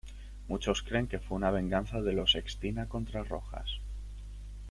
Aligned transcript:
Muchos 0.47 0.81
creen 0.81 1.05
que 1.05 1.19
fue 1.19 1.37
una 1.37 1.51
venganza 1.51 2.01
de 2.01 2.13
los 2.13 2.33
ex 2.33 2.59
Dina 2.59 2.89
contra 2.89 3.23
Rojas. 3.23 3.69